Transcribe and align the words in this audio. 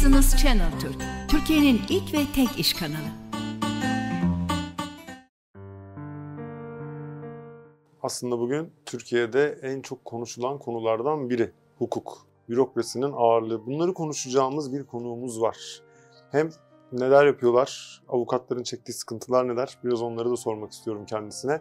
Business 0.00 0.36
Channel 0.42 0.80
Türk, 0.80 1.02
Türkiye'nin 1.28 1.80
ilk 1.88 2.14
ve 2.14 2.18
tek 2.34 2.58
iş 2.58 2.74
kanalı. 2.74 3.10
Aslında 8.02 8.38
bugün 8.38 8.72
Türkiye'de 8.86 9.58
en 9.62 9.82
çok 9.82 10.04
konuşulan 10.04 10.58
konulardan 10.58 11.30
biri 11.30 11.52
hukuk, 11.78 12.26
bürokrasinin 12.48 13.12
ağırlığı. 13.12 13.66
Bunları 13.66 13.94
konuşacağımız 13.94 14.72
bir 14.72 14.84
konuğumuz 14.86 15.40
var. 15.40 15.82
Hem 16.30 16.50
neler 16.92 17.26
yapıyorlar, 17.26 18.02
avukatların 18.08 18.62
çektiği 18.62 18.92
sıkıntılar 18.92 19.48
neler, 19.48 19.78
biraz 19.84 20.02
onları 20.02 20.30
da 20.30 20.36
sormak 20.36 20.72
istiyorum 20.72 21.04
kendisine. 21.06 21.60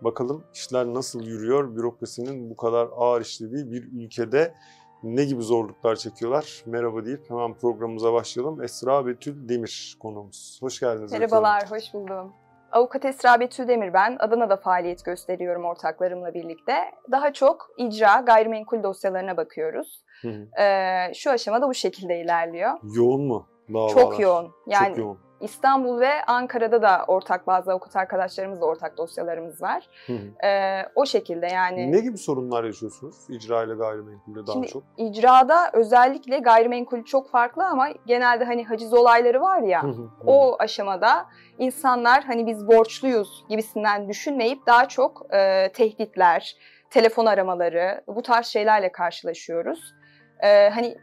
Bakalım 0.00 0.44
işler 0.54 0.86
nasıl 0.86 1.22
yürüyor, 1.22 1.76
bürokrasinin 1.76 2.50
bu 2.50 2.56
kadar 2.56 2.88
ağır 2.96 3.20
işlediği 3.20 3.72
bir 3.72 3.82
ülkede 3.82 4.54
ne 5.02 5.24
gibi 5.24 5.42
zorluklar 5.42 5.96
çekiyorlar? 5.96 6.62
Merhaba 6.66 7.04
deyip 7.04 7.30
hemen 7.30 7.54
programımıza 7.54 8.12
başlayalım. 8.12 8.62
Esra 8.62 9.06
Betül 9.06 9.48
Demir 9.48 9.96
konuğumuz. 10.00 10.58
Hoş 10.62 10.80
geldiniz. 10.80 11.12
Merhabalar, 11.12 11.70
hoş 11.70 11.94
buldum. 11.94 12.32
Avukat 12.72 13.04
Esra 13.04 13.40
Betül 13.40 13.68
Demir 13.68 13.92
ben. 13.92 14.16
Adana'da 14.20 14.56
faaliyet 14.56 15.04
gösteriyorum 15.04 15.64
ortaklarımla 15.64 16.34
birlikte. 16.34 16.74
Daha 17.10 17.32
çok 17.32 17.70
icra, 17.76 18.20
gayrimenkul 18.20 18.82
dosyalarına 18.82 19.36
bakıyoruz. 19.36 20.04
Hı 20.22 20.28
hı. 20.28 20.62
Ee, 20.62 21.14
şu 21.14 21.30
aşamada 21.30 21.68
bu 21.68 21.74
şekilde 21.74 22.20
ilerliyor. 22.20 22.72
Yoğun 22.94 23.22
mu 23.22 23.49
davalar? 23.74 23.94
Çok 23.94 24.20
yoğun. 24.20 24.50
Yani 24.66 24.88
Çok 24.88 24.98
yoğun. 24.98 25.18
İstanbul 25.40 26.00
ve 26.00 26.24
Ankara'da 26.26 26.82
da 26.82 27.04
ortak 27.06 27.46
bazı 27.46 27.72
avukat 27.72 27.96
arkadaşlarımızla 27.96 28.66
ortak 28.66 28.98
dosyalarımız 28.98 29.62
var. 29.62 29.88
Hı 30.06 30.12
hı. 30.12 30.46
Ee, 30.46 30.82
o 30.94 31.06
şekilde 31.06 31.46
yani. 31.46 31.92
Ne 31.92 32.00
gibi 32.00 32.18
sorunlar 32.18 32.64
yaşıyorsunuz 32.64 33.16
icra 33.28 33.62
ile 33.62 33.74
gayrimenkulde 33.74 34.46
daha 34.46 34.52
Şimdi 34.52 34.66
çok? 34.66 34.82
icrada 34.96 35.70
özellikle 35.72 36.38
gayrimenkul 36.38 37.04
çok 37.04 37.30
farklı 37.30 37.66
ama 37.66 37.88
genelde 38.06 38.44
hani 38.44 38.64
haciz 38.64 38.94
olayları 38.94 39.40
var 39.40 39.62
ya. 39.62 39.82
Hı 39.82 39.86
hı, 39.86 39.92
hı. 39.92 40.08
O 40.26 40.56
aşamada 40.58 41.26
insanlar 41.58 42.24
hani 42.24 42.46
biz 42.46 42.66
borçluyuz 42.66 43.44
gibisinden 43.48 44.08
düşünmeyip 44.08 44.66
daha 44.66 44.88
çok 44.88 45.34
e, 45.34 45.72
tehditler, 45.72 46.56
telefon 46.90 47.26
aramaları 47.26 48.04
bu 48.06 48.22
tarz 48.22 48.46
şeylerle 48.46 48.92
karşılaşıyoruz. 48.92 49.94
E, 50.42 50.70
hani 50.70 50.96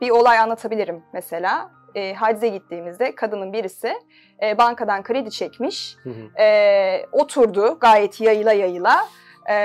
bir 0.00 0.10
olay 0.10 0.38
anlatabilirim 0.38 1.02
mesela. 1.12 1.70
E, 1.94 2.14
hacize 2.14 2.48
gittiğimizde 2.48 3.14
kadının 3.14 3.52
birisi 3.52 3.92
e, 4.42 4.58
bankadan 4.58 5.02
kredi 5.02 5.30
çekmiş. 5.30 5.96
Hı 6.02 6.10
hı. 6.10 6.42
E, 6.42 7.06
oturdu 7.12 7.78
gayet 7.80 8.20
yayıla 8.20 8.52
yayıla. 8.52 9.04
E, 9.50 9.56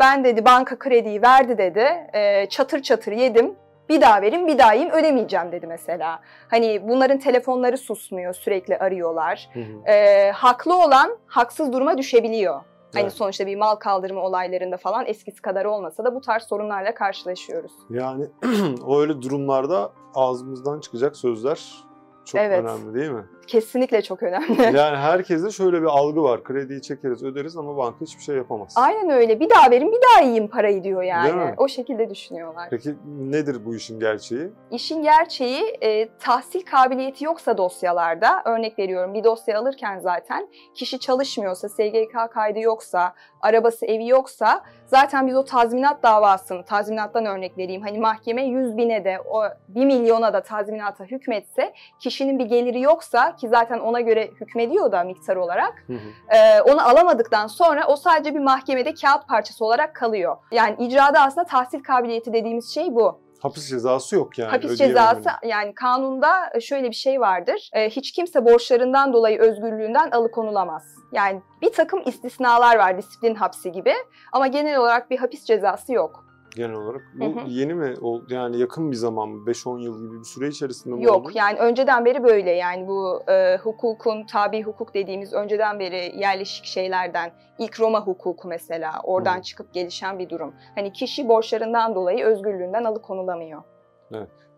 ben 0.00 0.24
dedi 0.24 0.44
banka 0.44 0.78
krediyi 0.78 1.22
verdi 1.22 1.58
dedi. 1.58 2.08
E, 2.14 2.46
çatır 2.46 2.82
çatır 2.82 3.12
yedim. 3.12 3.54
Bir 3.88 4.00
daha 4.00 4.22
verin, 4.22 4.46
bir 4.46 4.58
daha 4.58 4.72
yiyeyim, 4.72 4.94
ödemeyeceğim 4.94 5.52
dedi 5.52 5.66
mesela. 5.66 6.20
Hani 6.48 6.88
bunların 6.88 7.18
telefonları 7.18 7.78
susmuyor, 7.78 8.34
sürekli 8.34 8.78
arıyorlar. 8.78 9.48
Hı 9.52 9.60
hı. 9.60 9.92
Ee, 9.92 10.30
haklı 10.30 10.84
olan 10.84 11.18
haksız 11.26 11.72
duruma 11.72 11.98
düşebiliyor. 11.98 12.60
Hani 12.92 13.02
Evet. 13.02 13.12
sonuçta 13.12 13.46
bir 13.46 13.56
mal 13.56 13.76
kaldırma 13.76 14.20
olaylarında 14.20 14.76
falan 14.76 15.06
eskisi 15.06 15.42
kadar 15.42 15.64
olmasa 15.64 16.04
da 16.04 16.14
bu 16.14 16.20
tarz 16.20 16.42
sorunlarla 16.42 16.94
karşılaşıyoruz. 16.94 17.72
Yani 17.90 18.26
o 18.86 19.00
öyle 19.00 19.22
durumlarda 19.22 19.92
ağzımızdan 20.14 20.80
çıkacak 20.80 21.16
sözler 21.16 21.84
çok 22.24 22.40
Evet. 22.40 22.64
önemli 22.64 22.94
değil 22.94 23.10
mi? 23.10 23.24
Kesinlikle 23.46 24.02
çok 24.02 24.22
önemli. 24.22 24.62
Yani 24.76 24.96
herkeste 24.96 25.50
şöyle 25.50 25.80
bir 25.82 25.86
algı 25.86 26.22
var. 26.22 26.44
Krediyi 26.44 26.82
çekeriz, 26.82 27.22
öderiz 27.22 27.56
ama 27.56 27.76
banka 27.76 28.00
hiçbir 28.00 28.22
şey 28.22 28.36
yapamaz. 28.36 28.74
Aynen 28.76 29.10
öyle. 29.10 29.40
Bir 29.40 29.50
daha 29.50 29.70
verin, 29.70 29.92
bir 29.92 29.98
daha 30.02 30.22
yiyeyim 30.22 30.48
parayı 30.48 30.84
diyor 30.84 31.02
yani. 31.02 31.54
O 31.56 31.68
şekilde 31.68 32.10
düşünüyorlar. 32.10 32.68
Peki 32.70 32.94
nedir 33.06 33.64
bu 33.64 33.74
işin 33.74 34.00
gerçeği? 34.00 34.50
İşin 34.70 35.02
gerçeği 35.02 35.62
e, 35.82 36.08
tahsil 36.18 36.62
kabiliyeti 36.62 37.24
yoksa 37.24 37.58
dosyalarda, 37.58 38.42
örnek 38.44 38.78
veriyorum 38.78 39.14
bir 39.14 39.24
dosya 39.24 39.58
alırken 39.58 39.98
zaten 39.98 40.48
kişi 40.74 40.98
çalışmıyorsa, 40.98 41.68
SGK 41.68 42.32
kaydı 42.34 42.58
yoksa, 42.60 43.14
arabası 43.40 43.86
evi 43.86 44.08
yoksa 44.08 44.62
zaten 44.86 45.26
biz 45.26 45.36
o 45.36 45.44
tazminat 45.44 46.02
davasını, 46.02 46.64
tazminattan 46.64 47.26
örnek 47.26 47.58
vereyim 47.58 47.82
hani 47.82 47.98
mahkeme 47.98 48.44
100 48.44 48.76
bine 48.76 49.04
de 49.04 49.18
o 49.30 49.42
1 49.68 49.84
milyona 49.86 50.32
da 50.32 50.42
tazminata 50.42 51.04
hükmetse 51.04 51.72
kişinin 52.00 52.38
bir 52.38 52.44
geliri 52.44 52.80
yoksa 52.80 53.31
ki 53.38 53.48
zaten 53.48 53.78
ona 53.78 54.00
göre 54.00 54.30
hükmediyor 54.40 54.92
da 54.92 55.04
miktar 55.04 55.36
olarak 55.36 55.84
Hı 55.86 55.92
hı. 55.92 56.36
ee, 56.36 56.62
onu 56.62 56.88
alamadıktan 56.88 57.46
sonra 57.46 57.86
o 57.86 57.96
sadece 57.96 58.34
bir 58.34 58.40
mahkemede 58.40 58.94
kağıt 58.94 59.28
parçası 59.28 59.64
olarak 59.64 59.96
kalıyor. 59.96 60.36
Yani 60.52 60.76
icrada 60.78 61.20
aslında 61.20 61.46
tahsil 61.46 61.82
kabiliyeti 61.82 62.32
dediğimiz 62.32 62.74
şey 62.74 62.94
bu. 62.94 63.20
Hapis 63.42 63.68
cezası 63.68 64.14
yok 64.14 64.38
yani. 64.38 64.50
Hapis 64.50 64.78
cezası 64.78 65.28
yani 65.44 65.74
kanunda 65.74 66.60
şöyle 66.60 66.90
bir 66.90 66.94
şey 66.94 67.20
vardır. 67.20 67.70
Ee, 67.72 67.90
hiç 67.90 68.12
kimse 68.12 68.44
borçlarından 68.44 69.12
dolayı 69.12 69.38
özgürlüğünden 69.38 70.10
alıkonulamaz. 70.10 70.82
Yani 71.12 71.42
bir 71.62 71.72
takım 71.72 72.02
istisnalar 72.06 72.76
var 72.76 72.98
disiplin 72.98 73.34
hapsi 73.34 73.72
gibi 73.72 73.94
ama 74.32 74.46
genel 74.46 74.78
olarak 74.78 75.10
bir 75.10 75.18
hapis 75.18 75.44
cezası 75.44 75.92
yok. 75.92 76.24
Genel 76.56 76.76
olarak. 76.76 77.02
Bu 77.14 77.24
Hı 77.24 77.28
hı. 77.28 77.48
yeni 77.48 77.74
mi? 77.74 77.94
oldu? 78.00 78.26
Yani 78.28 78.58
yakın 78.58 78.90
bir 78.90 78.96
zaman 78.96 79.28
mı? 79.28 79.46
5-10 79.46 79.80
yıl 79.80 80.02
gibi 80.02 80.18
bir 80.18 80.24
süre 80.24 80.48
içerisinde 80.48 80.94
mi 80.94 81.00
oldu? 81.00 81.06
Yok 81.06 81.36
yani 81.36 81.58
önceden 81.58 82.04
beri 82.04 82.24
böyle 82.24 82.50
yani 82.50 82.88
bu 82.88 83.22
e, 83.28 83.56
hukukun 83.56 84.26
tabi 84.26 84.62
hukuk 84.62 84.94
dediğimiz 84.94 85.32
önceden 85.32 85.78
beri 85.78 86.12
yerleşik 86.16 86.64
şeylerden 86.64 87.32
ilk 87.58 87.80
Roma 87.80 88.06
hukuku 88.06 88.48
mesela 88.48 88.92
oradan 89.04 89.38
Hı. 89.38 89.42
çıkıp 89.42 89.74
gelişen 89.74 90.18
bir 90.18 90.28
durum. 90.28 90.54
Hani 90.74 90.92
kişi 90.92 91.28
borçlarından 91.28 91.94
dolayı 91.94 92.24
özgürlüğünden 92.24 92.84
alıkonulamıyor. 92.84 93.62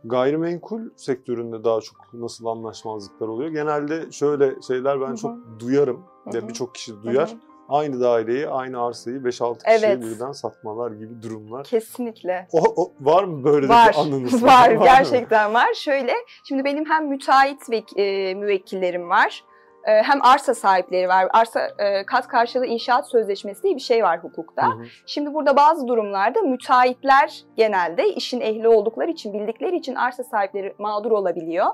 Gayrimenkul 0.04 0.80
sektöründe 0.96 1.64
daha 1.64 1.80
çok 1.80 1.96
nasıl 2.12 2.46
anlaşmazlıklar 2.46 3.28
oluyor? 3.28 3.50
Genelde 3.50 4.12
şöyle 4.12 4.62
şeyler 4.62 5.00
ben 5.00 5.06
Hı 5.06 5.12
hı. 5.12 5.16
çok 5.16 5.36
duyarım. 5.60 6.04
Hı 6.24 6.30
ve 6.34 6.40
hı. 6.40 6.48
birçok 6.48 6.74
kişi 6.74 7.02
duyar. 7.02 7.28
Hı 7.28 7.34
hı. 7.34 7.53
Aynı 7.68 8.00
daireyi, 8.00 8.48
aynı 8.48 8.84
arsayı 8.86 9.16
5-6 9.16 9.58
kişiye 9.64 9.92
Evet. 9.92 10.02
birden 10.02 10.32
satmalar 10.32 10.90
gibi 10.90 11.22
durumlar. 11.22 11.64
Kesinlikle. 11.64 12.48
O, 12.52 12.82
o- 12.82 12.92
var 13.00 13.24
mı 13.24 13.44
böyle 13.44 13.68
Var, 13.68 13.92
bir 13.92 13.98
anınız? 13.98 14.42
var 14.42 14.70
mı? 14.70 14.84
gerçekten 14.84 15.54
var. 15.54 15.74
Şöyle, 15.74 16.12
şimdi 16.48 16.64
benim 16.64 16.84
hem 16.90 17.08
müteahhit 17.08 17.70
ve 17.70 17.82
e, 18.02 18.34
müvekkillerim 18.34 19.08
var, 19.10 19.44
hem 19.92 20.18
arsa 20.22 20.54
sahipleri 20.54 21.08
var. 21.08 21.28
Arsa 21.32 21.68
e, 21.78 22.06
kat 22.06 22.28
karşılığı 22.28 22.66
inşaat 22.66 23.10
sözleşmesi 23.10 23.62
diye 23.62 23.74
bir 23.74 23.80
şey 23.80 24.04
var 24.04 24.18
hukukta. 24.22 24.66
Hı 24.66 24.70
hı. 24.70 24.84
Şimdi 25.06 25.34
burada 25.34 25.56
bazı 25.56 25.88
durumlarda 25.88 26.40
müteahhitler 26.40 27.42
genelde 27.56 28.08
işin 28.08 28.40
ehli 28.40 28.68
oldukları 28.68 29.10
için, 29.10 29.32
bildikleri 29.32 29.76
için 29.76 29.94
arsa 29.94 30.24
sahipleri 30.24 30.74
mağdur 30.78 31.10
olabiliyor. 31.10 31.66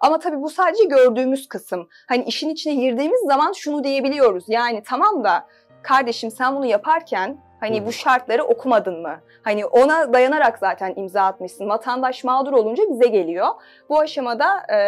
Ama 0.00 0.18
tabii 0.18 0.42
bu 0.42 0.50
sadece 0.50 0.84
gördüğümüz 0.84 1.48
kısım. 1.48 1.88
Hani 2.08 2.24
işin 2.24 2.48
içine 2.48 2.74
girdiğimiz 2.74 3.20
zaman 3.26 3.52
şunu 3.52 3.84
diyebiliyoruz. 3.84 4.44
Yani 4.48 4.82
tamam 4.86 5.24
da 5.24 5.46
kardeşim 5.82 6.30
sen 6.30 6.56
bunu 6.56 6.66
yaparken 6.66 7.38
hani 7.60 7.80
Hı. 7.80 7.86
bu 7.86 7.92
şartları 7.92 8.44
okumadın 8.44 9.02
mı? 9.02 9.20
Hani 9.42 9.66
ona 9.66 10.12
dayanarak 10.12 10.58
zaten 10.58 10.92
imza 10.96 11.22
atmışsın. 11.22 11.68
Vatandaş 11.68 12.24
mağdur 12.24 12.52
olunca 12.52 12.84
bize 12.90 13.08
geliyor. 13.08 13.48
Bu 13.88 14.00
aşamada 14.00 14.74
e, 14.74 14.78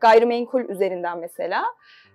gayrimenkul 0.00 0.60
üzerinden 0.60 1.18
mesela 1.18 1.64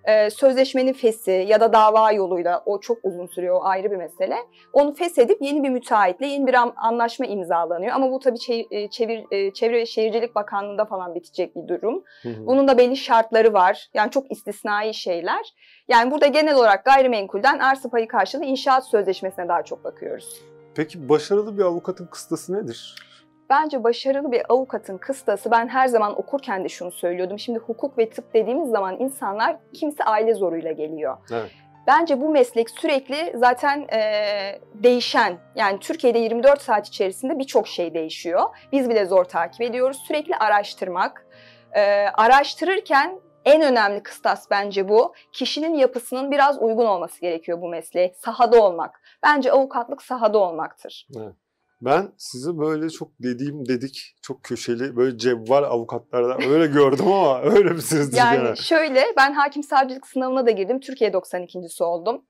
e, 0.08 0.30
sözleşmenin 0.30 0.94
fesi 0.94 1.46
ya 1.48 1.60
da 1.62 1.74
dava 1.74 2.12
yoluyla 2.12 2.64
o 2.66 2.80
çok 2.80 2.98
uzun 3.04 3.28
sürüyor 3.28 3.56
o 3.56 3.64
ayrı 3.64 3.92
bir 3.92 3.96
mesele. 3.96 4.36
Onu 4.74 4.94
feshedip 4.94 5.42
yeni 5.42 5.64
bir 5.64 5.70
müteahhitle 5.70 6.26
yeni 6.28 6.48
bir 6.48 6.54
an- 6.54 6.74
anlaşma 6.78 7.26
imzalanıyor. 7.26 7.92
Ama 7.96 8.12
bu 8.12 8.20
tabii 8.20 8.38
çe- 8.38 8.68
e, 8.72 8.90
çevir, 8.90 9.26
e, 9.32 9.54
Çevre 9.54 9.74
ve 9.78 9.86
Şehircilik 9.86 10.36
Bakanlığı'nda 10.36 10.86
falan 10.86 11.16
bitecek 11.16 11.56
bir 11.56 11.68
durum. 11.68 12.04
Hı 12.24 12.30
hı. 12.30 12.46
Bunun 12.48 12.68
da 12.68 12.78
belli 12.78 12.98
şartları 12.98 13.54
var. 13.54 13.88
Yani 13.94 14.12
çok 14.12 14.32
istisnai 14.32 14.94
şeyler. 14.94 15.54
Yani 15.88 16.12
burada 16.12 16.28
genel 16.28 16.56
olarak 16.56 16.86
gayrimenkulden 16.86 17.60
arsa 17.60 17.90
payı 17.90 18.08
karşılığı 18.08 18.46
inşaat 18.46 18.88
sözleşmesine 18.88 19.48
daha 19.48 19.64
çok 19.64 19.84
bakıyoruz. 19.84 20.42
Peki 20.76 21.10
başarılı 21.10 21.58
bir 21.58 21.64
avukatın 21.64 22.06
kıstası 22.06 22.54
nedir? 22.54 22.96
Bence 23.50 23.84
başarılı 23.84 24.32
bir 24.32 24.42
avukatın 24.50 24.98
kıstası 24.98 25.52
ben 25.52 25.68
her 25.68 25.88
zaman 25.88 26.20
okurken 26.20 26.64
de 26.64 26.70
şunu 26.70 26.92
söylüyordum. 26.92 27.40
Şimdi 27.40 27.60
hukuk 27.60 27.98
ve 27.98 28.10
tıp 28.10 28.34
dediğimiz 28.34 28.70
zaman 28.70 29.00
insanlar 29.00 29.58
kimse 29.74 30.04
aile 30.04 30.34
zoruyla 30.34 30.72
geliyor. 30.72 31.18
Evet. 31.32 31.52
Bence 31.88 32.22
bu 32.22 32.30
meslek 32.30 32.70
sürekli 32.70 33.34
zaten 33.36 33.88
e, 33.94 34.02
değişen. 34.74 35.38
Yani 35.56 35.80
Türkiye'de 35.80 36.20
24 36.20 36.62
saat 36.62 36.88
içerisinde 36.88 37.40
birçok 37.40 37.68
şey 37.68 37.94
değişiyor. 37.94 38.44
Biz 38.72 38.90
bile 38.90 39.06
zor 39.06 39.24
takip 39.24 39.62
ediyoruz. 39.62 39.98
Sürekli 40.08 40.36
araştırmak. 40.36 41.26
E, 41.76 41.82
araştırırken 42.14 43.20
en 43.46 43.62
önemli 43.62 44.04
kıstas 44.04 44.52
bence 44.52 44.90
bu. 44.90 45.14
Kişinin 45.32 45.74
yapısının 45.74 46.32
biraz 46.32 46.62
uygun 46.62 46.86
olması 46.86 47.22
gerekiyor 47.22 47.62
bu 47.62 47.70
mesleğe. 47.70 48.14
Sahada 48.14 48.64
olmak. 48.64 49.02
Bence 49.24 49.52
avukatlık 49.52 50.02
sahada 50.02 50.38
olmaktır. 50.38 51.08
Ben 51.82 52.10
sizi 52.18 52.58
böyle 52.58 52.90
çok 52.90 53.12
dediğim 53.20 53.68
dedik, 53.68 54.16
çok 54.22 54.44
köşeli, 54.44 54.96
böyle 54.96 55.18
cevval 55.18 55.64
avukatlardan 55.64 56.50
öyle 56.50 56.68
gördüm 56.68 57.08
ama 57.08 57.42
öyle 57.44 57.70
misinizdir 57.70 58.18
Yani 58.18 58.38
genel? 58.38 58.56
şöyle 58.56 59.04
ben 59.18 59.34
hakim 59.34 59.64
savcılık 59.64 60.08
sınavına 60.08 60.46
da 60.46 60.52
girdim. 60.52 60.80
Türkiye 60.80 61.10
92.si 61.10 61.84
oldum. 61.84 62.26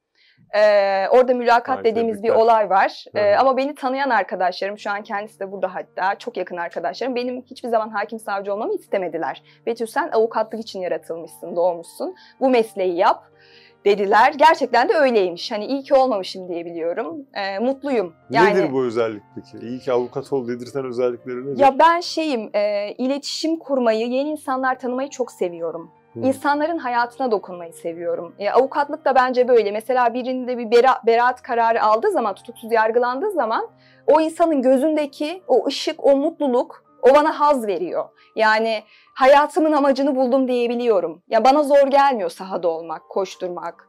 Ee, 0.56 1.08
orada 1.08 1.34
mülakat 1.34 1.78
Ay, 1.78 1.84
dediğimiz 1.84 2.24
bir 2.24 2.30
olay 2.30 2.70
var. 2.70 3.06
Ee, 3.16 3.36
ama 3.36 3.58
beni 3.58 3.76
tanıyan 3.76 4.10
arkadaşlarım, 4.10 4.78
şu 4.80 4.90
an 4.92 5.04
kendisi 5.04 5.40
de 5.40 5.52
burada 5.52 5.76
hatta, 5.76 6.16
çok 6.16 6.38
yakın 6.38 6.58
arkadaşlarım, 6.58 7.16
benim 7.16 7.42
hiçbir 7.42 7.70
zaman 7.70 7.90
hakim 7.90 8.20
savcı 8.20 8.54
olmamı 8.54 8.74
istemediler. 8.74 9.44
Betül 9.66 9.86
sen 9.86 10.10
avukatlık 10.12 10.60
için 10.60 10.80
yaratılmışsın, 10.80 11.56
doğmuşsun. 11.56 12.16
Bu 12.40 12.50
mesleği 12.50 12.98
yap 12.98 13.24
dediler. 13.88 14.34
Gerçekten 14.38 14.90
de 14.90 14.94
öyleymiş. 14.94 15.52
Hani 15.52 15.66
iyi 15.66 15.84
ki 15.84 15.94
olmamışım 15.94 16.50
diye 16.50 16.66
biliyorum. 16.66 17.26
Ee, 17.34 17.60
mutluyum. 17.60 18.14
Yani, 18.30 18.50
Nedir 18.50 18.74
bu 18.74 18.84
özellik 18.84 19.24
peki? 19.36 19.66
İyi 19.66 19.80
ki 19.80 19.92
avukat 19.92 20.34
ol 20.34 20.48
dedirten 20.48 20.86
özellikleri 20.86 21.46
nedir? 21.46 21.60
Ya 21.60 21.80
ben 21.80 22.00
şeyim, 22.00 22.50
e, 22.54 22.92
iletişim 22.98 23.58
kurmayı, 23.60 24.08
yeni 24.08 24.30
insanlar 24.30 24.80
tanımayı 24.80 25.10
çok 25.10 25.32
seviyorum. 25.32 25.92
Hı. 26.14 26.20
İnsanların 26.20 26.78
hayatına 26.78 27.32
dokunmayı 27.32 27.74
seviyorum. 27.74 28.36
E, 28.40 28.50
avukatlık 28.50 29.06
da 29.06 29.16
bence 29.16 29.48
böyle. 29.48 29.72
Mesela 29.72 30.14
birinde 30.14 30.58
bir 30.58 30.72
bera, 30.72 31.02
beraat 31.06 31.42
kararı 31.42 31.84
aldığı 31.84 32.12
zaman, 32.12 32.36
tutuksuz 32.36 32.72
yargılandığı 32.72 33.32
zaman 33.32 33.68
o 34.08 34.22
insanın 34.22 34.62
gözündeki 34.62 35.42
o 35.48 35.68
ışık, 35.68 36.06
o 36.06 36.16
mutluluk 36.16 36.84
o 37.12 37.16
bana 37.16 37.40
haz 37.40 37.68
veriyor. 37.68 38.06
Yani 38.36 38.84
hayatımın 39.14 39.72
amacını 39.72 40.16
buldum 40.16 40.48
diyebiliyorum. 40.48 41.22
Ya 41.28 41.44
bana 41.44 41.64
zor 41.64 41.88
gelmiyor 41.88 42.30
sahada 42.30 42.68
olmak, 42.68 43.10
koşturmak. 43.10 43.88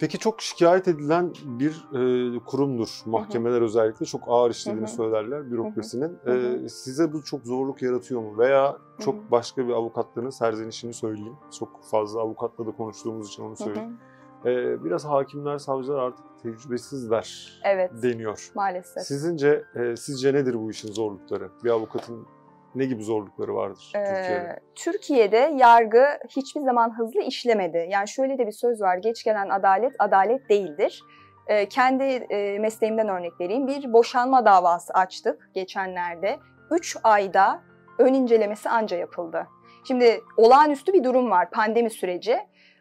Peki 0.00 0.18
çok 0.18 0.42
şikayet 0.42 0.88
edilen 0.88 1.32
bir 1.44 1.70
e, 1.70 2.38
kurumdur. 2.44 2.88
Mahkemeler 3.06 3.62
özellikle 3.62 4.06
çok 4.06 4.20
ağır 4.26 4.50
işlediğini 4.50 4.86
Hı 4.86 4.90
hı. 4.90 4.96
söylerler 4.96 5.50
bürokrasinin. 5.50 6.18
Hı 6.24 6.32
hı. 6.32 6.64
E, 6.64 6.68
size 6.68 7.12
bu 7.12 7.24
çok 7.24 7.42
zorluk 7.42 7.82
yaratıyor 7.82 8.20
mu? 8.20 8.38
Veya 8.38 8.76
çok 8.98 9.14
hı. 9.14 9.30
başka 9.30 9.68
bir 9.68 9.72
avukatlığının 9.72 10.30
serzenişini 10.30 10.94
söyleyeyim. 10.94 11.36
Çok 11.58 11.84
fazla 11.90 12.20
avukatla 12.20 12.66
da 12.66 12.70
konuştuğumuz 12.70 13.28
için 13.28 13.42
onu 13.42 13.48
Hı 13.48 13.52
hı. 13.52 13.56
söyleyeyim. 13.64 13.98
E, 14.44 14.84
biraz 14.84 15.04
hakimler, 15.04 15.58
savcılar 15.58 15.98
artık 15.98 16.24
tecrübesizler 16.42 17.60
Evet, 17.64 17.90
deniyor. 18.02 18.50
maalesef. 18.54 19.02
Sizince 19.02 19.64
e, 19.74 19.96
sizce 19.96 20.34
nedir 20.34 20.54
bu 20.54 20.70
işin 20.70 20.92
zorlukları? 20.92 21.50
Bir 21.64 21.70
avukatın 21.70 22.26
ne 22.74 22.84
gibi 22.84 23.02
zorlukları 23.02 23.54
vardır 23.54 23.92
Ee, 23.96 24.04
Türkiye'de? 24.04 24.60
Türkiye'de 24.74 25.52
yargı 25.56 26.04
hiçbir 26.28 26.60
zaman 26.60 26.98
hızlı 26.98 27.22
işlemedi. 27.22 27.86
Yani 27.90 28.08
şöyle 28.08 28.38
de 28.38 28.46
bir 28.46 28.52
söz 28.52 28.80
var, 28.80 28.96
geç 28.96 29.24
gelen 29.24 29.48
adalet, 29.48 29.92
adalet 29.98 30.48
değildir. 30.48 31.02
Ee, 31.46 31.66
kendi 31.66 32.04
e, 32.04 32.58
mesleğimden 32.58 33.08
örnek 33.08 33.32
vereyim. 33.40 33.66
Bir 33.66 33.92
boşanma 33.92 34.44
davası 34.44 34.92
açtık 34.92 35.50
geçenlerde. 35.54 36.38
3 36.70 36.96
ayda 37.02 37.62
ön 37.98 38.14
incelemesi 38.14 38.68
anca 38.68 38.96
yapıldı. 38.96 39.46
Şimdi 39.84 40.20
olağanüstü 40.36 40.92
bir 40.92 41.04
durum 41.04 41.30
var, 41.30 41.50
pandemi 41.50 41.90
süreci. 41.90 42.38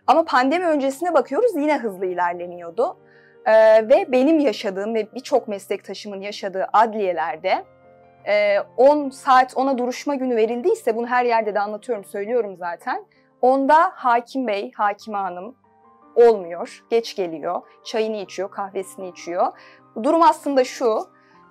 Ama 0.07 0.25
pandemi 0.25 0.65
öncesine 0.65 1.13
bakıyoruz 1.13 1.51
yine 1.55 1.77
hızlı 1.77 2.05
ilerlemiyordu. 2.05 2.97
Ee, 3.45 3.89
ve 3.89 4.11
benim 4.11 4.39
yaşadığım 4.39 4.95
ve 4.95 5.07
birçok 5.15 5.47
meslektaşımın 5.47 6.21
yaşadığı 6.21 6.67
adliyelerde 6.73 7.65
10 8.77 9.09
saat 9.09 9.57
ona 9.57 9.77
duruşma 9.77 10.15
günü 10.15 10.35
verildiyse 10.35 10.95
bunu 10.95 11.07
her 11.07 11.25
yerde 11.25 11.55
de 11.55 11.59
anlatıyorum, 11.59 12.05
söylüyorum 12.05 12.55
zaten. 12.57 13.05
Onda 13.41 13.91
hakim 13.95 14.47
bey, 14.47 14.71
hakime 14.75 15.17
hanım 15.17 15.55
olmuyor, 16.15 16.83
geç 16.89 17.15
geliyor, 17.15 17.61
çayını 17.85 18.17
içiyor, 18.17 18.51
kahvesini 18.51 19.09
içiyor. 19.09 19.47
Durum 20.03 20.21
aslında 20.21 20.63
şu, 20.63 20.99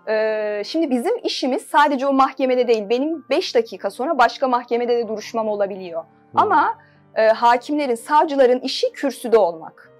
e, 0.08 0.62
şimdi 0.66 0.90
bizim 0.90 1.18
işimiz 1.22 1.62
sadece 1.62 2.06
o 2.06 2.12
mahkemede 2.12 2.68
değil, 2.68 2.88
benim 2.88 3.24
5 3.30 3.54
dakika 3.54 3.90
sonra 3.90 4.18
başka 4.18 4.48
mahkemede 4.48 4.96
de 4.96 5.08
duruşmam 5.08 5.48
olabiliyor. 5.48 6.02
Hı. 6.02 6.06
Ama 6.34 6.78
e, 7.14 7.28
hakimlerin, 7.28 7.94
savcıların 7.94 8.60
işi 8.60 8.92
kürsüde 8.92 9.38
olmak. 9.38 9.92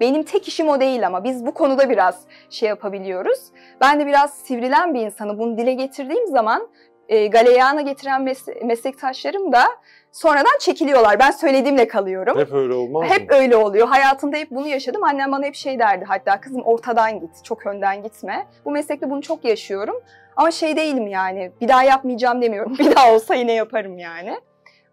Benim 0.00 0.22
tek 0.22 0.48
işim 0.48 0.68
o 0.68 0.80
değil 0.80 1.06
ama 1.06 1.24
biz 1.24 1.46
bu 1.46 1.54
konuda 1.54 1.90
biraz 1.90 2.20
şey 2.50 2.68
yapabiliyoruz. 2.68 3.40
Ben 3.80 4.00
de 4.00 4.06
biraz 4.06 4.34
sivrilen 4.34 4.94
bir 4.94 5.00
insanım. 5.00 5.38
Bunu 5.38 5.58
dile 5.58 5.72
getirdiğim 5.72 6.26
zaman 6.26 6.68
e, 7.08 7.26
galeyana 7.26 7.80
getiren 7.80 8.22
mes- 8.22 8.64
meslektaşlarım 8.64 9.52
da 9.52 9.64
sonradan 10.12 10.58
çekiliyorlar. 10.60 11.18
Ben 11.18 11.30
söylediğimle 11.30 11.88
kalıyorum. 11.88 12.38
Hep 12.38 12.52
öyle 12.52 12.74
olmaz 12.74 13.10
Hep 13.10 13.30
mı? 13.30 13.36
öyle 13.36 13.56
oluyor. 13.56 13.88
Hayatımda 13.88 14.36
hep 14.36 14.50
bunu 14.50 14.66
yaşadım. 14.66 15.04
Annem 15.04 15.32
bana 15.32 15.46
hep 15.46 15.54
şey 15.54 15.78
derdi 15.78 16.04
hatta 16.08 16.40
kızım 16.40 16.62
ortadan 16.62 17.20
git, 17.20 17.44
çok 17.44 17.66
önden 17.66 18.02
gitme. 18.02 18.46
Bu 18.64 18.70
meslekte 18.70 19.10
bunu 19.10 19.22
çok 19.22 19.44
yaşıyorum. 19.44 19.96
Ama 20.36 20.50
şey 20.50 20.76
değilim 20.76 21.06
yani 21.06 21.52
bir 21.60 21.68
daha 21.68 21.82
yapmayacağım 21.82 22.42
demiyorum. 22.42 22.74
Bir 22.78 22.94
daha 22.94 23.14
olsa 23.14 23.34
yine 23.34 23.52
yaparım 23.52 23.98
yani. 23.98 24.40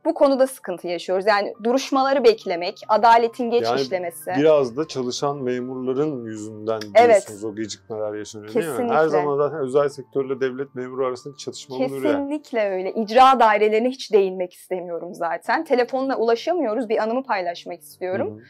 Bu 0.08 0.14
konuda 0.14 0.48
sıkıntı 0.48 0.88
yaşıyoruz. 0.88 1.26
Yani 1.28 1.54
duruşmaları 1.64 2.24
beklemek, 2.24 2.82
adaletin 2.88 3.50
geç 3.52 3.64
Yani 3.64 3.82
işlemesi. 3.82 4.32
Biraz 4.38 4.78
da 4.78 4.88
çalışan 4.88 5.38
memurların 5.38 6.26
yüzünden 6.26 6.80
Evet. 6.96 7.10
diyorsunuz 7.10 7.44
o 7.44 7.56
gecikmeler 7.56 8.14
yaşanıyor 8.14 8.54
değil 8.54 8.66
mi? 8.66 8.72
Her 8.72 8.78
Kesinlikle. 8.78 9.10
zaman 9.10 9.38
zaten 9.38 9.60
özel 9.60 9.90
sektörle 9.90 10.40
devlet 10.42 10.76
memuru 10.76 11.06
arasındaki 11.06 11.44
çatışma 11.44 11.76
olur. 11.76 11.84
Kesinlikle 12.04 12.70
öyle. 12.70 12.92
İcra 12.94 13.40
dairelerine 13.40 13.90
hiç 13.90 14.14
değinmek 14.14 14.54
istemiyorum 14.54 15.14
zaten. 15.14 15.64
Telefonla 15.66 16.16
ulaşamıyoruz. 16.18 16.90
Bir 16.90 17.04
anımı 17.04 17.24
paylaşmak 17.24 17.80
istiyorum. 17.82 18.28
Hı 18.30 18.34
hı. 18.40 18.44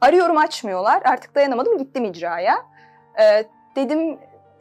Arıyorum 0.00 0.36
açmıyorlar. 0.36 1.02
Artık 1.04 1.34
dayanamadım 1.34 1.78
gittim 1.78 2.04
icraya. 2.04 2.54
Ee, 3.20 3.44
dedim 3.76 4.18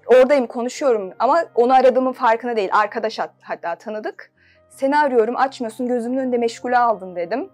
oradayım 0.08 0.48
konuşuyorum 0.48 1.14
ama 1.20 1.44
onu 1.56 1.74
aradığımın 1.74 2.14
farkına 2.14 2.56
değil. 2.56 2.70
Arkadaş 2.74 3.20
hat- 3.20 3.36
hatta 3.42 3.76
tanıdık. 3.76 4.32
Seni 4.70 4.98
arıyorum 4.98 5.36
açmıyorsun 5.38 5.88
gözümün 5.88 6.18
önünde 6.18 6.38
meşgule 6.38 6.78
aldın 6.78 7.16
dedim. 7.16 7.50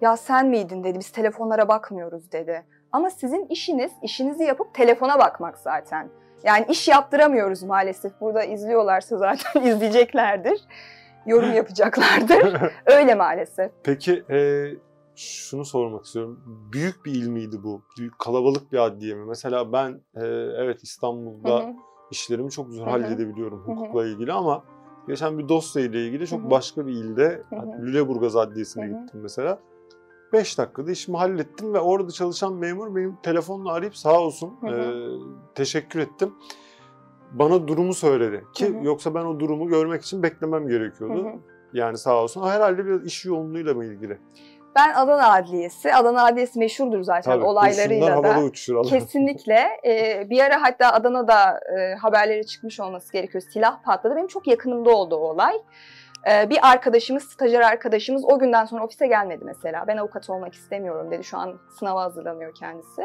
Ya 0.00 0.16
sen 0.16 0.46
miydin 0.46 0.84
dedi 0.84 0.98
biz 0.98 1.10
telefonlara 1.10 1.68
bakmıyoruz 1.68 2.32
dedi. 2.32 2.64
Ama 2.92 3.10
sizin 3.10 3.46
işiniz 3.46 3.92
işinizi 4.02 4.44
yapıp 4.44 4.74
telefona 4.74 5.18
bakmak 5.18 5.58
zaten. 5.58 6.08
Yani 6.44 6.66
iş 6.68 6.88
yaptıramıyoruz 6.88 7.62
maalesef. 7.62 8.20
Burada 8.20 8.44
izliyorlarsa 8.44 9.18
zaten 9.18 9.62
izleyeceklerdir. 9.66 10.60
Yorum 11.26 11.52
yapacaklardır. 11.54 12.70
Öyle 12.86 13.14
maalesef. 13.14 13.72
Peki 13.84 14.24
e, 14.30 14.68
şunu 15.16 15.64
sormak 15.64 16.04
istiyorum. 16.04 16.40
Büyük 16.72 17.04
bir 17.04 17.12
il 17.14 17.28
miydi 17.28 17.56
bu? 17.64 17.82
Büyük, 17.98 18.18
kalabalık 18.18 18.72
bir 18.72 18.78
adliye 18.78 19.14
mi? 19.14 19.24
Mesela 19.24 19.72
ben 19.72 20.00
e, 20.16 20.26
evet 20.58 20.82
İstanbul'da 20.82 21.58
hı. 21.58 21.72
işlerimi 22.10 22.50
çok 22.50 22.66
güzel 22.70 22.86
Hı 22.86 22.88
hı. 22.88 22.92
halledebiliyorum 22.92 23.62
hukukla 23.66 24.06
ilgili 24.06 24.32
ama 24.32 24.64
geçen 25.08 25.38
bir 25.38 25.48
dosya 25.48 25.82
ile 25.82 26.06
ilgili 26.06 26.26
çok 26.26 26.50
başka 26.50 26.86
bir 26.86 26.92
ilde 26.92 27.42
Hı 27.50 27.56
hı. 27.56 27.82
Lüleburgaz 27.82 28.36
Adliyesi'ne 28.36 28.86
gittim 28.86 29.20
mesela. 29.22 29.58
5 30.32 30.58
dakikada 30.58 30.90
işimi 30.90 31.16
hallettim 31.18 31.74
ve 31.74 31.80
orada 31.80 32.10
çalışan 32.10 32.54
memur 32.54 32.96
benim 32.96 33.16
telefonla 33.22 33.72
arayıp 33.72 33.96
sağ 33.96 34.20
olsun 34.20 34.52
Hı 34.60 34.66
hı. 34.66 34.70
e, 34.70 34.84
teşekkür 35.54 36.00
ettim. 36.00 36.34
Bana 37.32 37.68
durumu 37.68 37.94
söyledi 37.94 38.44
ki 38.54 38.68
Hı 38.74 38.78
hı. 38.80 38.84
yoksa 38.84 39.14
ben 39.14 39.24
o 39.24 39.40
durumu 39.40 39.68
görmek 39.68 40.02
için 40.02 40.22
beklemem 40.22 40.68
gerekiyordu. 40.68 41.24
Hı 41.24 41.28
hı. 41.28 41.38
Yani 41.72 41.98
sağ 41.98 42.22
olsun. 42.22 42.42
Herhalde 42.42 42.86
biraz 42.86 43.06
iş 43.06 43.24
yoğunluğuyla 43.24 43.74
mı 43.74 43.84
ilgili? 43.84 44.18
Ben 44.74 44.94
Adana 44.94 45.32
Adliyesi. 45.32 45.94
Adana 45.94 46.24
Adliyesi 46.24 46.58
meşhurdur 46.58 47.02
zaten 47.02 47.32
Tabii, 47.32 47.44
olaylarıyla 47.44 48.22
da. 48.22 48.40
uçuşur. 48.40 48.88
Kesinlikle. 48.88 49.64
Ee, 49.84 50.30
bir 50.30 50.40
ara 50.40 50.62
hatta 50.62 50.92
Adana'da 50.92 51.60
e, 51.78 51.94
haberleri 51.94 52.46
çıkmış 52.46 52.80
olması 52.80 53.12
gerekiyor. 53.12 53.42
Silah 53.52 53.82
patladı. 53.82 54.16
Benim 54.16 54.26
çok 54.26 54.46
yakınımda 54.46 54.90
oldu 54.90 55.16
o 55.16 55.18
olay. 55.18 55.54
Ee, 56.30 56.50
bir 56.50 56.58
arkadaşımız, 56.62 57.22
stajyer 57.22 57.60
arkadaşımız 57.60 58.24
o 58.24 58.38
günden 58.38 58.64
sonra 58.64 58.84
ofise 58.84 59.06
gelmedi 59.06 59.44
mesela. 59.44 59.84
Ben 59.86 59.96
avukat 59.96 60.30
olmak 60.30 60.54
istemiyorum 60.54 61.10
dedi. 61.10 61.24
Şu 61.24 61.38
an 61.38 61.60
sınava 61.78 62.02
hazırlanıyor 62.02 62.54
kendisi. 62.54 63.02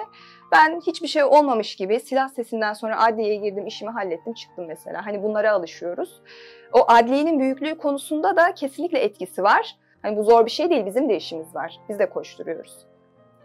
Ben 0.51 0.81
hiçbir 0.87 1.07
şey 1.07 1.23
olmamış 1.23 1.75
gibi 1.75 1.99
silah 1.99 2.29
sesinden 2.29 2.73
sonra 2.73 3.03
adliyeye 3.03 3.35
girdim, 3.35 3.67
işimi 3.67 3.91
hallettim, 3.91 4.33
çıktım 4.33 4.65
mesela. 4.67 5.05
Hani 5.05 5.23
bunlara 5.23 5.51
alışıyoruz. 5.51 6.21
O 6.73 6.85
adliyenin 6.87 7.39
büyüklüğü 7.39 7.77
konusunda 7.77 8.35
da 8.35 8.53
kesinlikle 8.53 8.99
etkisi 8.99 9.43
var. 9.43 9.75
Hani 10.01 10.17
bu 10.17 10.23
zor 10.23 10.45
bir 10.45 10.51
şey 10.51 10.69
değil, 10.69 10.85
bizim 10.85 11.09
de 11.09 11.15
işimiz 11.15 11.55
var. 11.55 11.79
Biz 11.89 11.99
de 11.99 12.09
koşturuyoruz. 12.09 12.77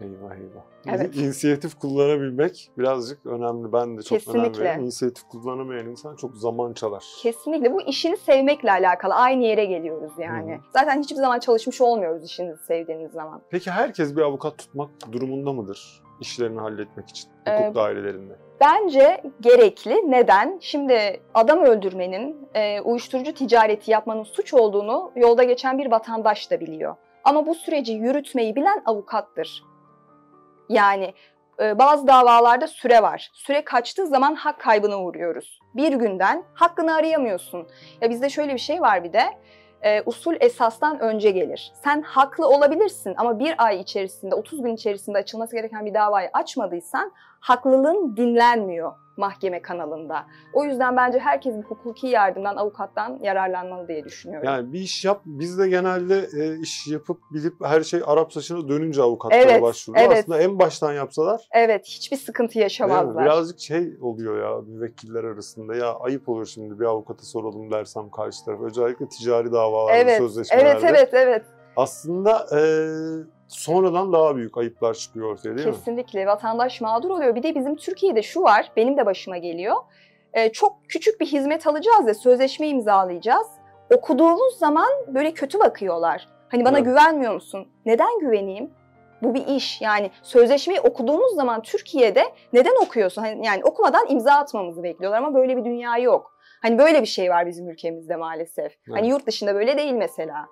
Eyvah 0.00 0.34
eyvah. 0.36 0.62
Evet. 0.86 1.16
İnisiyatif 1.16 1.78
kullanabilmek 1.78 2.70
birazcık 2.78 3.26
önemli. 3.26 3.72
Ben 3.72 3.98
de 3.98 4.02
çok 4.02 4.12
önem 4.12 4.24
Kesinlikle. 4.24 4.60
veriyorum. 4.60 4.82
İnisiyatif 4.82 5.24
kullanamayan 5.28 5.86
insan 5.86 6.16
çok 6.16 6.36
zaman 6.36 6.72
çalar. 6.72 7.04
Kesinlikle 7.22 7.72
bu 7.72 7.82
işini 7.82 8.16
sevmekle 8.16 8.70
alakalı. 8.70 9.14
Aynı 9.14 9.44
yere 9.44 9.64
geliyoruz 9.64 10.12
yani. 10.18 10.54
Hı. 10.54 10.58
Zaten 10.72 11.00
hiçbir 11.02 11.16
zaman 11.16 11.38
çalışmış 11.38 11.80
olmuyoruz 11.80 12.24
işinizi 12.24 12.64
sevdiğiniz 12.64 13.12
zaman. 13.12 13.40
Peki 13.50 13.70
herkes 13.70 14.16
bir 14.16 14.22
avukat 14.22 14.58
tutmak 14.58 14.90
durumunda 15.12 15.52
mıdır? 15.52 16.02
İşlerini 16.20 16.60
halletmek 16.60 17.08
için 17.08 17.28
hukuk 17.30 17.48
Ee, 17.48 17.74
dairelerinde. 17.74 18.34
Bence 18.60 19.20
gerekli. 19.40 20.10
Neden? 20.10 20.58
Şimdi 20.60 21.20
adam 21.34 21.58
öldürmenin, 21.58 22.48
e, 22.54 22.80
uyuşturucu 22.80 23.34
ticareti 23.34 23.90
yapmanın 23.90 24.22
suç 24.22 24.54
olduğunu 24.54 25.12
yolda 25.16 25.42
geçen 25.42 25.78
bir 25.78 25.90
vatandaş 25.90 26.50
da 26.50 26.60
biliyor. 26.60 26.96
Ama 27.24 27.46
bu 27.46 27.54
süreci 27.54 27.92
yürütmeyi 27.92 28.56
bilen 28.56 28.82
avukattır. 28.86 29.64
Yani 30.68 31.14
e, 31.60 31.78
bazı 31.78 32.06
davalarda 32.06 32.66
süre 32.66 33.02
var. 33.02 33.30
Süre 33.32 33.64
kaçtığı 33.64 34.06
zaman 34.06 34.34
hak 34.34 34.60
kaybına 34.60 35.02
uğruyoruz. 35.02 35.58
Bir 35.74 35.92
günden 35.92 36.44
hakkını 36.54 36.94
arayamıyorsun. 36.94 37.68
Ya 38.00 38.10
bizde 38.10 38.28
şöyle 38.28 38.54
bir 38.54 38.58
şey 38.58 38.80
var 38.80 39.04
bir 39.04 39.12
de. 39.12 39.22
e, 39.82 40.02
usul 40.06 40.34
esastan 40.40 41.00
önce 41.00 41.30
gelir. 41.30 41.72
Sen 41.84 42.02
haklı 42.02 42.48
olabilirsin 42.48 43.14
ama 43.16 43.38
bir 43.38 43.54
ay 43.58 43.80
içerisinde, 43.80 44.34
30 44.34 44.62
gün 44.62 44.74
içerisinde 44.74 45.18
açılması 45.18 45.56
gereken 45.56 45.86
bir 45.86 45.94
davayı 45.94 46.30
açmadıysan 46.32 47.12
haklılığın 47.44 48.16
dinlenmiyor 48.16 48.92
mahkeme 49.16 49.62
kanalında. 49.62 50.26
O 50.52 50.64
yüzden 50.64 50.96
bence 50.96 51.18
herkes 51.18 51.56
bir 51.56 51.62
hukuki 51.62 52.06
yardımdan, 52.06 52.56
avukattan 52.56 53.18
yararlanmalı 53.22 53.88
diye 53.88 54.04
düşünüyorum. 54.04 54.48
Yani 54.48 54.72
bir 54.72 54.80
iş 54.80 55.04
yap, 55.04 55.20
biz 55.24 55.58
de 55.58 55.68
genelde 55.68 56.28
e, 56.38 56.60
iş 56.60 56.86
yapıp 56.86 57.18
bilip 57.32 57.54
her 57.64 57.82
şey 57.82 58.00
Arap 58.06 58.32
saçına 58.32 58.68
dönünce 58.68 59.02
avukatlara 59.02 59.42
Evet, 59.42 59.62
başvuruyor. 59.62 60.06
evet. 60.06 60.18
Aslında 60.18 60.40
en 60.40 60.58
baştan 60.58 60.92
yapsalar 60.92 61.48
Evet, 61.52 61.86
hiçbir 61.86 62.16
sıkıntı 62.16 62.58
yaşamazlar. 62.58 63.24
birazcık 63.24 63.60
şey 63.60 63.92
oluyor 64.00 64.38
ya 64.42 64.60
müvekkiller 64.66 65.24
arasında. 65.24 65.74
Ya 65.74 65.94
ayıp 65.94 66.28
olur 66.28 66.46
şimdi 66.46 66.80
bir 66.80 66.84
avukata 66.84 67.24
soralım 67.24 67.70
dersem 67.70 68.10
karşı 68.10 68.44
taraf. 68.44 68.60
Özellikle 68.60 69.08
ticari 69.08 69.52
davalarda, 69.52 69.96
Evet, 69.96 70.18
sözleşmelerde. 70.18 70.86
evet, 70.86 70.90
evet, 70.90 71.08
evet. 71.14 71.44
Aslında 71.76 72.46
e, 72.52 72.60
sonradan 73.54 74.12
daha 74.12 74.36
büyük 74.36 74.58
ayıplar 74.58 74.94
çıkıyor 74.94 75.32
ortaya 75.32 75.56
değil 75.56 75.68
mi? 75.68 75.74
Kesinlikle 75.74 76.26
vatandaş 76.26 76.80
mağdur 76.80 77.10
oluyor. 77.10 77.34
Bir 77.34 77.42
de 77.42 77.54
bizim 77.54 77.76
Türkiye'de 77.76 78.22
şu 78.22 78.42
var, 78.42 78.72
benim 78.76 78.96
de 78.96 79.06
başıma 79.06 79.38
geliyor. 79.38 79.76
Ee, 80.32 80.52
çok 80.52 80.76
küçük 80.88 81.20
bir 81.20 81.26
hizmet 81.26 81.66
alacağız 81.66 82.08
ya, 82.08 82.14
sözleşme 82.14 82.68
imzalayacağız. 82.68 83.46
Okuduğumuz 83.96 84.58
zaman 84.58 84.88
böyle 85.08 85.32
kötü 85.34 85.58
bakıyorlar. 85.58 86.28
Hani 86.48 86.64
bana 86.64 86.78
Evet. 86.78 86.86
güvenmiyor 86.86 87.34
musun? 87.34 87.68
Neden 87.86 88.20
güveneyim? 88.20 88.70
Bu 89.22 89.34
bir 89.34 89.46
iş. 89.46 89.80
Yani 89.80 90.10
sözleşmeyi 90.22 90.80
okuduğumuz 90.80 91.34
zaman 91.34 91.62
Türkiye'de 91.62 92.24
neden 92.52 92.84
okuyorsun? 92.86 93.22
Hani 93.22 93.46
yani 93.46 93.64
okumadan 93.64 94.06
imza 94.08 94.32
atmamızı 94.32 94.82
bekliyorlar 94.82 95.18
ama 95.18 95.34
böyle 95.34 95.56
bir 95.56 95.64
dünya 95.64 95.98
yok. 95.98 96.32
Hani 96.62 96.78
böyle 96.78 97.00
bir 97.00 97.06
şey 97.06 97.30
var 97.30 97.46
bizim 97.46 97.68
ülkemizde 97.70 98.16
maalesef. 98.16 98.72
Hani 98.88 98.98
Evet. 99.00 99.10
yurt 99.10 99.26
dışında 99.26 99.54
böyle 99.54 99.78
değil 99.78 99.92
mesela. 99.92 100.46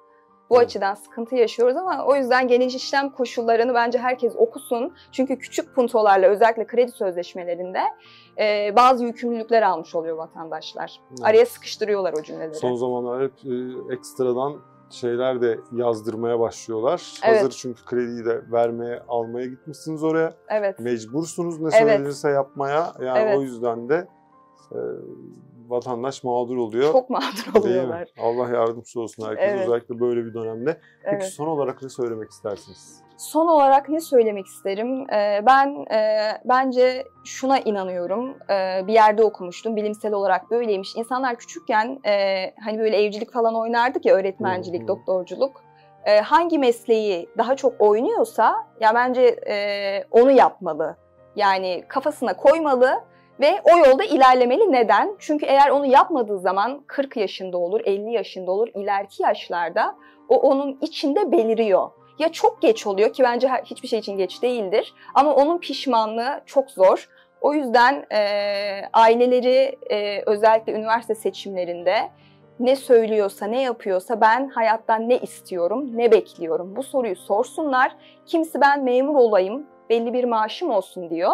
Bu 0.52 0.56
Evet. 0.56 0.66
açıdan 0.66 0.94
sıkıntı 0.94 1.34
yaşıyoruz 1.36 1.76
ama 1.76 2.04
o 2.06 2.16
yüzden 2.16 2.48
geniş 2.48 2.74
işlem 2.74 3.10
koşullarını 3.10 3.74
bence 3.74 3.98
herkes 3.98 4.32
okusun. 4.36 4.94
Çünkü 5.12 5.38
küçük 5.38 5.74
puntolarla 5.74 6.26
özellikle 6.26 6.66
kredi 6.66 6.92
sözleşmelerinde 6.92 7.78
e, 8.38 8.76
bazı 8.76 9.04
yükümlülükler 9.04 9.62
almış 9.62 9.94
oluyor 9.94 10.16
vatandaşlar. 10.16 11.00
Evet. 11.10 11.18
Araya 11.22 11.46
sıkıştırıyorlar 11.46 12.12
o 12.12 12.22
cümleleri. 12.22 12.54
Son 12.54 12.74
zamanlar 12.74 13.22
hep 13.22 13.32
e, 13.44 13.94
ekstradan 13.94 14.56
şeyler 14.90 15.42
de 15.42 15.58
yazdırmaya 15.72 16.40
başlıyorlar. 16.40 17.02
Evet. 17.24 17.38
Hazır 17.38 17.50
çünkü 17.50 17.84
krediyi 17.84 18.24
de 18.24 18.52
vermeye, 18.52 19.02
almaya 19.08 19.46
gitmişsiniz 19.46 20.04
oraya. 20.04 20.34
Evet. 20.48 20.78
Mecbursunuz 20.78 21.60
ne 21.60 21.68
Evet. 21.72 21.74
söylenirse 21.78 22.30
yapmaya. 22.30 22.92
Yani 23.00 23.18
Evet. 23.18 23.38
o 23.38 23.42
yüzden 23.42 23.88
de 23.88 24.08
e, 24.72 24.78
vatandaş 25.72 26.24
mağdur 26.24 26.56
oluyor. 26.56 26.92
Çok 26.92 27.10
mağdur 27.10 27.60
oluyorlar. 27.60 28.08
Allah 28.20 28.48
yardımcısı 28.48 29.00
olsun 29.00 29.28
herkese 29.28 29.48
Evet. 29.48 29.68
özellikle 29.68 30.00
böyle 30.00 30.24
bir 30.24 30.34
dönemde. 30.34 30.80
Peki 31.04 31.16
Evet. 31.16 31.32
son 31.32 31.46
olarak 31.46 31.82
ne 31.82 31.88
söylemek 31.88 32.30
istersiniz? 32.30 33.02
Son 33.16 33.46
olarak 33.46 33.88
ne 33.88 34.00
söylemek 34.00 34.46
isterim? 34.46 35.10
Ee, 35.10 35.42
ben 35.46 35.86
e, 35.94 36.28
bence 36.44 37.04
şuna 37.24 37.58
inanıyorum. 37.58 38.34
Ee, 38.50 38.86
bir 38.86 38.92
yerde 38.92 39.24
okumuştum. 39.24 39.76
Bilimsel 39.76 40.12
olarak 40.12 40.50
böyleymiş. 40.50 40.96
İnsanlar 40.96 41.36
küçükken 41.36 42.00
e, 42.06 42.44
hani 42.64 42.78
böyle 42.78 42.96
evcilik 43.02 43.32
falan 43.32 43.54
oynardık 43.54 44.04
ya 44.06 44.14
öğretmencilik, 44.14 44.88
doktorculuk. 44.88 45.62
E, 46.04 46.20
hangi 46.20 46.58
mesleği 46.58 47.28
daha 47.38 47.56
çok 47.56 47.80
oynuyorsa 47.80 48.66
ya 48.80 48.94
bence 48.94 49.22
e, 49.48 49.56
onu 50.10 50.30
yapmalı. 50.30 50.96
Yani 51.36 51.84
kafasına 51.88 52.36
koymalı 52.36 53.00
ve 53.40 53.60
o 53.64 53.78
yolda 53.78 54.04
ilerlemeli. 54.04 54.72
Neden? 54.72 55.16
Çünkü 55.18 55.46
eğer 55.46 55.68
onu 55.68 55.86
yapmadığı 55.86 56.38
zaman 56.38 56.82
40 56.86 57.16
yaşında 57.16 57.58
olur, 57.58 57.80
50 57.84 58.12
yaşında 58.12 58.50
olur, 58.50 58.68
ileriki 58.74 59.22
yaşlarda 59.22 59.96
o 60.28 60.36
onun 60.36 60.78
içinde 60.80 61.32
beliriyor 61.32 61.90
ya 62.18 62.32
çok 62.32 62.62
geç 62.62 62.86
oluyor 62.86 63.12
ki 63.12 63.22
bence 63.22 63.48
hiçbir 63.64 63.88
şey 63.88 63.98
için 63.98 64.16
geç 64.16 64.42
değildir 64.42 64.94
ama 65.14 65.34
onun 65.34 65.58
pişmanlığı 65.58 66.40
çok 66.46 66.70
zor. 66.70 67.08
O 67.40 67.54
yüzden 67.54 68.06
e, 68.12 68.20
aileleri 68.92 69.78
e, 69.90 70.22
özellikle 70.26 70.72
üniversite 70.72 71.14
seçimlerinde 71.14 72.10
ne 72.60 72.76
söylüyorsa, 72.76 73.46
ne 73.46 73.62
yapıyorsa 73.62 74.20
ben 74.20 74.48
hayattan 74.48 75.08
ne 75.08 75.18
istiyorum, 75.18 75.90
ne 75.94 76.12
bekliyorum 76.12 76.76
bu 76.76 76.82
soruyu 76.82 77.16
sorsunlar. 77.16 77.96
Kimisi 78.26 78.60
ben 78.60 78.84
memur 78.84 79.14
olayım, 79.14 79.66
belli 79.90 80.12
bir 80.12 80.24
maaşım 80.24 80.70
olsun 80.70 81.10
diyor. 81.10 81.32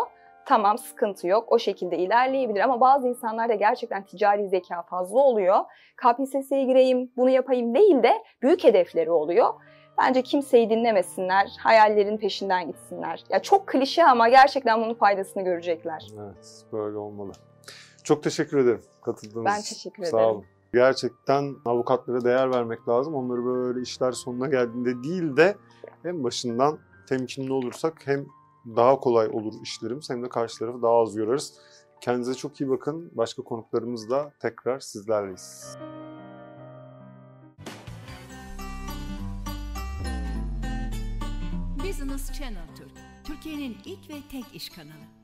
Tamam 0.49 0.79
sıkıntı 0.79 1.27
yok 1.27 1.53
o 1.53 1.59
şekilde 1.59 1.99
ilerleyebilir 1.99 2.61
ama 2.61 2.81
bazı 2.81 3.09
insanlarda 3.09 3.55
gerçekten 3.55 4.05
ticari 4.05 4.49
zeka 4.49 4.83
fazla 4.83 5.19
oluyor. 5.19 5.57
KPSS'ye 5.97 6.65
gireyim, 6.65 7.11
bunu 7.17 7.31
yapayım 7.31 7.75
değil 7.75 8.03
de 8.03 8.13
büyük 8.43 8.65
hedefleri 8.65 9.11
oluyor. 9.11 9.55
Bence 9.99 10.23
kimseyi 10.23 10.71
dinlemesinler, 10.71 11.51
hayallerin 11.63 12.17
peşinden 12.19 12.67
gitsinler. 12.67 13.25
Ya 13.31 13.43
çok 13.43 13.67
klişe 13.67 14.05
ama 14.05 14.29
gerçekten 14.29 14.83
bunun 14.83 14.95
faydasını 14.95 15.43
görecekler. 15.43 16.07
Evet 16.21 16.65
böyle 16.73 16.97
olmalı. 16.97 17.33
Çok 18.05 18.23
teşekkür 18.23 18.59
ederim 18.59 18.83
katıldığınız 19.03 19.47
Ben 19.47 19.61
teşekkür 19.61 20.05
Sağ 20.05 20.19
ederim. 20.19 20.31
olun. 20.35 20.45
Gerçekten 20.75 21.55
avukatlara 21.65 22.25
değer 22.25 22.51
vermek 22.51 22.89
lazım. 22.89 23.15
Onları 23.15 23.45
böyle 23.45 23.83
işler 23.83 24.13
sonuna 24.13 24.47
geldiğinde 24.47 25.03
değil 25.03 25.37
de 25.37 25.57
hem 26.03 26.25
başından 26.25 26.79
temkinli 27.09 27.53
olursak 27.53 27.95
hem 28.05 28.27
daha 28.67 29.01
kolay 29.01 29.29
olur 29.29 29.55
işlerimiz 29.63 30.11
hem 30.11 30.23
de 30.23 30.29
karşı 30.29 30.59
tarafı 30.59 30.83
daha 30.83 31.03
az 31.03 31.17
yorarız. 31.17 31.61
Kendinize 32.01 32.35
çok 32.35 32.61
iyi 32.61 32.71
bakın. 32.71 33.11
Başka 33.15 33.43
konuklarımızla 33.43 34.33
tekrar 34.41 34.81
sizlerleyiz. 34.81 35.77
Business 41.85 42.33
Channel 42.33 42.69
Türk, 42.77 42.93
Türkiye'nin 43.25 43.77
ilk 43.85 44.11
ve 44.11 44.15
tek 44.31 44.55
iş 44.55 44.71
kanalı. 44.71 45.18